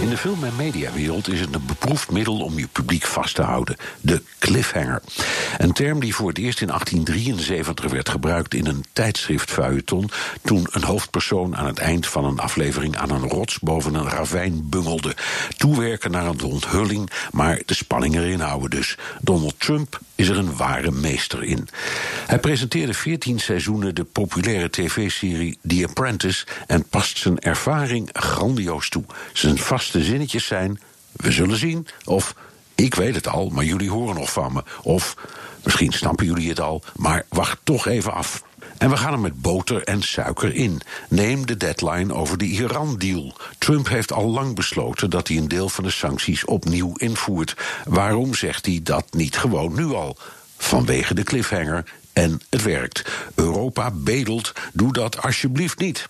In 0.00 0.10
de 0.10 0.16
film- 0.16 0.44
en 0.44 0.56
mediawereld 0.56 1.28
is 1.28 1.40
het 1.40 1.54
een 1.54 1.66
beproefd 1.66 2.10
middel 2.10 2.40
om 2.40 2.58
je 2.58 2.66
publiek 2.66 3.04
vast 3.04 3.34
te 3.34 3.42
houden: 3.42 3.76
de 4.00 4.22
cliffhanger. 4.38 5.02
Een 5.58 5.72
term 5.72 6.00
die 6.00 6.14
voor 6.14 6.28
het 6.28 6.38
eerst 6.38 6.60
in 6.60 6.66
1873 6.66 7.90
werd 7.90 8.08
gebruikt 8.08 8.54
in 8.54 8.66
een 8.66 8.84
tijdschriftfeuilleton. 8.92 10.10
toen 10.42 10.66
een 10.70 10.84
hoofdpersoon 10.84 11.56
aan 11.56 11.66
het 11.66 11.78
eind 11.78 12.06
van 12.06 12.24
een 12.24 12.38
aflevering 12.38 12.96
aan 12.96 13.10
een 13.10 13.28
rots 13.28 13.58
boven 13.58 13.94
een 13.94 14.08
ravijn 14.08 14.68
bungelde. 14.68 15.14
Toewerken 15.56 16.10
naar 16.10 16.26
een 16.26 16.42
onthulling, 16.42 17.10
maar 17.32 17.62
de 17.66 17.74
spanning 17.74 18.14
erin 18.14 18.40
houden 18.40 18.70
dus. 18.70 18.96
Donald 19.20 19.54
Trump 19.58 20.00
is 20.14 20.28
er 20.28 20.38
een 20.38 20.56
ware 20.56 20.90
meester 20.90 21.42
in. 21.42 21.68
Hij 22.26 22.38
presenteerde 22.38 22.94
14 22.94 23.38
seizoenen 23.38 23.94
de 23.94 24.04
populaire 24.04 24.70
tv-serie 24.70 25.58
The 25.66 25.84
Apprentice 25.88 26.46
en 26.66 26.88
past 26.88 27.18
zijn 27.18 27.38
ervaring 27.38 28.08
grandioos 28.12 28.88
toe. 28.88 29.04
Zijn 29.32 29.58
vaste 29.84 30.04
zinnetjes 30.04 30.46
zijn: 30.46 30.80
We 31.12 31.32
zullen 31.32 31.56
zien. 31.56 31.86
Of 32.04 32.34
ik 32.74 32.94
weet 32.94 33.14
het 33.14 33.28
al, 33.28 33.48
maar 33.48 33.64
jullie 33.64 33.90
horen 33.90 34.14
nog 34.14 34.32
van 34.32 34.52
me. 34.52 34.62
Of 34.82 35.16
misschien 35.62 35.92
snappen 35.92 36.26
jullie 36.26 36.48
het 36.48 36.60
al, 36.60 36.82
maar 36.96 37.26
wacht 37.28 37.58
toch 37.62 37.86
even 37.86 38.12
af. 38.12 38.42
En 38.78 38.90
we 38.90 38.96
gaan 38.96 39.12
er 39.12 39.18
met 39.18 39.42
boter 39.42 39.82
en 39.82 40.02
suiker 40.02 40.54
in. 40.54 40.80
Neem 41.08 41.46
de 41.46 41.56
deadline 41.56 42.14
over 42.14 42.38
de 42.38 42.44
Iran-deal. 42.44 43.36
Trump 43.58 43.88
heeft 43.88 44.12
al 44.12 44.28
lang 44.28 44.54
besloten 44.54 45.10
dat 45.10 45.28
hij 45.28 45.36
een 45.36 45.48
deel 45.48 45.68
van 45.68 45.84
de 45.84 45.90
sancties 45.90 46.44
opnieuw 46.44 46.96
invoert. 46.96 47.56
Waarom 47.84 48.34
zegt 48.34 48.66
hij 48.66 48.80
dat 48.82 49.06
niet 49.10 49.36
gewoon 49.36 49.74
nu 49.74 49.84
al? 49.84 50.16
Vanwege 50.58 51.14
de 51.14 51.22
cliffhanger. 51.22 51.84
En 52.12 52.40
het 52.50 52.62
werkt. 52.62 53.10
Europa 53.34 53.90
bedelt, 53.90 54.52
doe 54.72 54.92
dat 54.92 55.22
alsjeblieft 55.22 55.78
niet. 55.78 56.08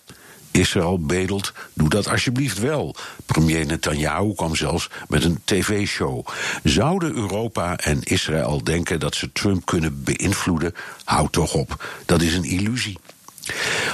Israël 0.55 0.99
bedelt, 0.99 1.53
doe 1.73 1.89
dat 1.89 2.09
alsjeblieft 2.09 2.59
wel. 2.59 2.95
Premier 3.25 3.65
Netanyahu 3.65 4.33
kwam 4.33 4.55
zelfs 4.55 4.89
met 5.07 5.23
een 5.23 5.39
tv-show. 5.43 6.27
Zouden 6.63 7.15
Europa 7.15 7.77
en 7.77 8.03
Israël 8.03 8.63
denken 8.63 8.99
dat 8.99 9.15
ze 9.15 9.31
Trump 9.31 9.65
kunnen 9.65 10.03
beïnvloeden? 10.03 10.73
Houd 11.03 11.31
toch 11.31 11.53
op, 11.53 11.85
dat 12.05 12.21
is 12.21 12.35
een 12.35 12.43
illusie. 12.43 12.97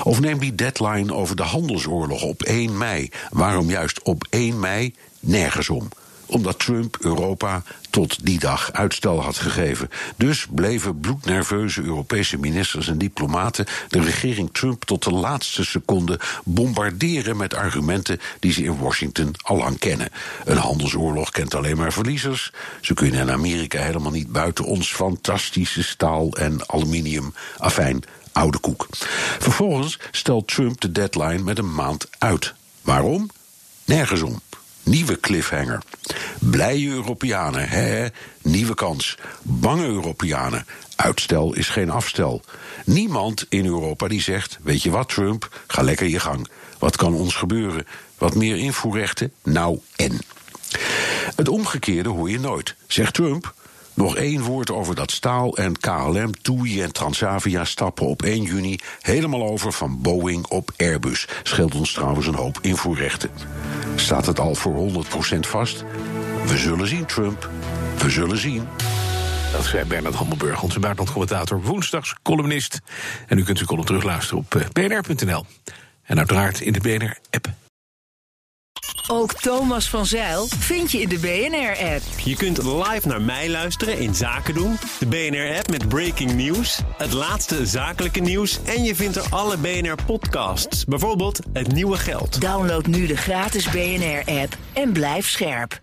Of 0.03 0.19
neem 0.19 0.39
die 0.39 0.55
deadline 0.55 1.13
over 1.13 1.35
de 1.35 1.43
handelsoorlog 1.43 2.23
op 2.23 2.43
1 2.43 2.77
mei. 2.77 3.09
Waarom 3.29 3.69
juist 3.69 4.01
op 4.01 4.27
1 4.29 4.59
mei? 4.59 4.95
Nergens 5.19 5.69
om 5.69 5.89
omdat 6.31 6.59
Trump 6.59 6.97
Europa 6.99 7.63
tot 7.89 8.25
die 8.25 8.39
dag 8.39 8.71
uitstel 8.73 9.21
had 9.21 9.37
gegeven. 9.37 9.89
Dus 10.15 10.47
bleven 10.49 10.99
bloednerveuze 10.99 11.81
Europese 11.81 12.37
ministers 12.37 12.87
en 12.87 12.97
diplomaten 12.97 13.65
de 13.89 14.01
regering 14.01 14.49
Trump 14.51 14.85
tot 14.85 15.03
de 15.03 15.11
laatste 15.11 15.65
seconde 15.65 16.19
bombarderen 16.43 17.37
met 17.37 17.53
argumenten 17.53 18.19
die 18.39 18.51
ze 18.51 18.63
in 18.63 18.77
Washington 18.77 19.33
al 19.41 19.57
lang 19.57 19.79
kennen. 19.79 20.09
Een 20.45 20.57
handelsoorlog 20.57 21.29
kent 21.29 21.55
alleen 21.55 21.77
maar 21.77 21.93
verliezers. 21.93 22.51
Ze 22.81 22.93
kunnen 22.93 23.19
in 23.19 23.31
Amerika 23.31 23.81
helemaal 23.81 24.11
niet 24.11 24.31
buiten 24.31 24.65
ons 24.65 24.93
fantastische 24.93 25.83
staal 25.83 26.31
en 26.31 26.69
aluminium. 26.69 27.33
Afijn, 27.57 28.03
oude 28.31 28.59
koek. 28.59 28.87
Vervolgens 29.39 29.99
stelt 30.11 30.47
Trump 30.47 30.81
de 30.81 30.91
deadline 30.91 31.43
met 31.43 31.57
een 31.57 31.73
maand 31.73 32.07
uit. 32.17 32.53
Waarom? 32.81 33.29
Nergens 33.85 34.21
om. 34.21 34.41
Nieuwe 34.83 35.19
cliffhanger. 35.19 35.81
Blije 36.49 36.89
Europeanen, 36.89 37.69
hè? 37.69 38.07
Nieuwe 38.41 38.73
kans. 38.73 39.17
Bange 39.41 39.85
Europeanen. 39.85 40.65
Uitstel 40.95 41.53
is 41.53 41.69
geen 41.69 41.89
afstel. 41.89 42.41
Niemand 42.85 43.45
in 43.49 43.65
Europa 43.65 44.07
die 44.07 44.21
zegt: 44.21 44.57
Weet 44.61 44.83
je 44.83 44.89
wat, 44.89 45.09
Trump, 45.09 45.63
ga 45.67 45.81
lekker 45.81 46.07
je 46.07 46.19
gang. 46.19 46.47
Wat 46.79 46.95
kan 46.95 47.13
ons 47.13 47.35
gebeuren? 47.35 47.85
Wat 48.17 48.35
meer 48.35 48.57
invoerrechten? 48.57 49.31
Nou 49.43 49.79
en. 49.95 50.19
Het 51.35 51.47
omgekeerde 51.47 52.09
hoor 52.09 52.29
je 52.29 52.39
nooit. 52.39 52.75
Zegt 52.87 53.13
Trump: 53.13 53.53
nog 53.93 54.15
één 54.15 54.41
woord 54.41 54.71
over 54.71 54.95
dat 54.95 55.11
staal 55.11 55.57
en 55.57 55.79
KLM, 55.79 56.41
TUI 56.41 56.81
en 56.81 56.93
Transavia 56.93 57.65
stappen 57.65 58.07
op 58.07 58.21
1 58.21 58.43
juni 58.43 58.79
helemaal 59.01 59.43
over 59.43 59.71
van 59.71 60.01
Boeing 60.01 60.47
op 60.47 60.71
Airbus. 60.77 61.27
Scheelt 61.43 61.75
ons 61.75 61.93
trouwens 61.93 62.27
een 62.27 62.35
hoop 62.35 62.59
invoerrechten. 62.61 63.29
Staat 63.95 64.25
het 64.25 64.39
al 64.39 64.55
voor 64.55 64.91
100% 64.91 65.39
vast? 65.39 65.83
We 66.45 66.57
zullen 66.57 66.87
zien, 66.87 67.05
Trump. 67.05 67.49
We 67.97 68.09
zullen 68.09 68.37
zien. 68.37 68.67
Dat 69.51 69.65
zei 69.65 69.85
Bernard 69.85 70.15
Hammelburg, 70.15 70.61
onze 70.61 70.79
buitenlandcommentator, 70.79 71.61
woensdags 71.61 72.15
columnist. 72.23 72.79
En 73.27 73.37
u 73.37 73.43
kunt 73.43 73.59
uw 73.59 73.65
column 73.65 73.85
terugluisteren 73.85 74.39
op 74.39 74.55
eh, 74.55 74.65
bnr.nl. 74.71 75.45
En 76.03 76.17
uiteraard 76.17 76.61
in 76.61 76.73
de 76.73 76.79
BNR-app. 76.79 77.49
Ook 79.07 79.33
Thomas 79.33 79.89
van 79.89 80.05
Zeil 80.05 80.47
vind 80.47 80.91
je 80.91 81.01
in 81.01 81.09
de 81.09 81.19
BNR-app. 81.19 82.01
Je 82.23 82.35
kunt 82.35 82.63
live 82.63 83.07
naar 83.07 83.21
mij 83.21 83.49
luisteren 83.49 83.99
in 83.99 84.15
Zaken 84.15 84.53
doen. 84.53 84.77
De 84.99 85.05
BNR-app 85.05 85.69
met 85.69 85.87
breaking 85.87 86.33
news, 86.33 86.81
het 86.97 87.13
laatste 87.13 87.65
zakelijke 87.65 88.19
nieuws... 88.19 88.59
en 88.63 88.83
je 88.83 88.95
vindt 88.95 89.15
er 89.15 89.25
alle 89.29 89.57
BNR-podcasts, 89.57 90.85
bijvoorbeeld 90.85 91.39
Het 91.53 91.71
Nieuwe 91.73 91.97
Geld. 91.97 92.41
Download 92.41 92.85
nu 92.85 93.07
de 93.07 93.17
gratis 93.17 93.69
BNR-app 93.69 94.57
en 94.73 94.91
blijf 94.91 95.29
scherp. 95.29 95.81